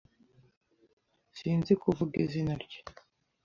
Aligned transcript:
Sinzi 1.37 1.71
kuvuga 1.81 2.13
izina 2.25 2.53
rye. 2.63 2.79